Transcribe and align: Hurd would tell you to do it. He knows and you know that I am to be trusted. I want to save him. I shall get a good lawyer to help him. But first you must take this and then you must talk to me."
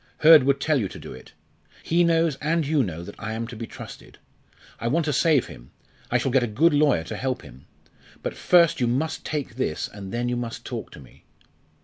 Hurd 0.21 0.45
would 0.45 0.59
tell 0.59 0.79
you 0.79 0.87
to 0.87 0.97
do 0.97 1.13
it. 1.13 1.33
He 1.83 2.03
knows 2.03 2.35
and 2.37 2.65
you 2.65 2.81
know 2.81 3.03
that 3.03 3.13
I 3.19 3.33
am 3.33 3.45
to 3.45 3.55
be 3.55 3.67
trusted. 3.67 4.17
I 4.79 4.87
want 4.87 5.05
to 5.05 5.13
save 5.13 5.45
him. 5.45 5.69
I 6.09 6.17
shall 6.17 6.31
get 6.31 6.41
a 6.41 6.47
good 6.47 6.73
lawyer 6.73 7.03
to 7.03 7.15
help 7.15 7.43
him. 7.43 7.67
But 8.23 8.35
first 8.35 8.81
you 8.81 8.87
must 8.87 9.23
take 9.23 9.57
this 9.57 9.87
and 9.87 10.11
then 10.11 10.27
you 10.27 10.35
must 10.35 10.65
talk 10.65 10.89
to 10.93 10.99
me." 10.99 11.25